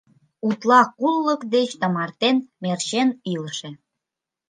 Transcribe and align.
Утла 0.47 0.81
куллык 0.99 1.41
деч 1.53 1.69
тымартен 1.79 2.37
мерчен 2.63 3.09
илыше. 3.33 3.69